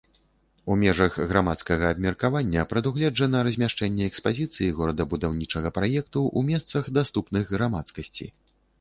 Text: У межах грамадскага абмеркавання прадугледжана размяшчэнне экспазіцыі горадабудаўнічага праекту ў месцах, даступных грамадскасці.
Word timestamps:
У 0.71 0.77
межах 0.83 1.19
грамадскага 1.31 1.91
абмеркавання 1.95 2.63
прадугледжана 2.73 3.43
размяшчэнне 3.49 4.09
экспазіцыі 4.15 4.73
горадабудаўнічага 4.81 5.75
праекту 5.79 6.19
ў 6.37 6.53
месцах, 6.53 6.83
даступных 7.01 7.43
грамадскасці. 7.59 8.25